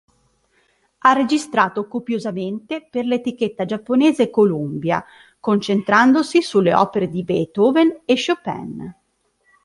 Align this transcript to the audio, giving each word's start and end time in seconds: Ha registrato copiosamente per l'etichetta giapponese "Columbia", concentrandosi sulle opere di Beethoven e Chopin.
Ha 0.97 1.13
registrato 1.13 1.87
copiosamente 1.87 2.87
per 2.89 3.05
l'etichetta 3.05 3.65
giapponese 3.65 4.31
"Columbia", 4.31 5.05
concentrandosi 5.39 6.41
sulle 6.41 6.73
opere 6.73 7.07
di 7.07 7.23
Beethoven 7.23 8.01
e 8.05 8.15
Chopin. 8.15 8.95